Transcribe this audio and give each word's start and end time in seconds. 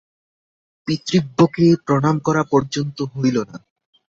পিতৃব্যকে 0.87 1.65
প্রণাম 1.85 2.15
করা 2.19 2.43
পর্যন্ত 2.51 2.97
হইল 3.13 3.37
না। 3.43 3.57